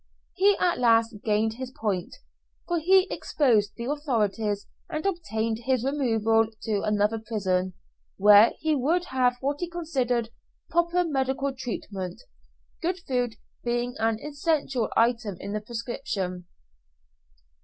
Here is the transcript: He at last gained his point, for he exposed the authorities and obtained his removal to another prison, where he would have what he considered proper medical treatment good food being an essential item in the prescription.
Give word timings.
He 0.33 0.57
at 0.59 0.79
last 0.79 1.17
gained 1.23 1.53
his 1.57 1.69
point, 1.69 2.15
for 2.67 2.79
he 2.79 3.05
exposed 3.11 3.73
the 3.75 3.85
authorities 3.85 4.65
and 4.89 5.05
obtained 5.05 5.59
his 5.59 5.85
removal 5.85 6.47
to 6.63 6.81
another 6.81 7.19
prison, 7.19 7.75
where 8.17 8.53
he 8.57 8.73
would 8.75 9.05
have 9.13 9.37
what 9.41 9.59
he 9.59 9.69
considered 9.69 10.31
proper 10.71 11.03
medical 11.03 11.53
treatment 11.53 12.19
good 12.81 12.99
food 13.07 13.35
being 13.63 13.93
an 13.99 14.17
essential 14.21 14.89
item 14.97 15.37
in 15.39 15.53
the 15.53 15.61
prescription. 15.61 16.47